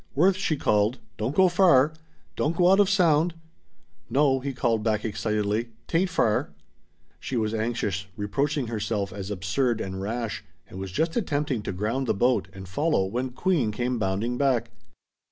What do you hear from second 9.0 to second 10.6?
as absurd and rash,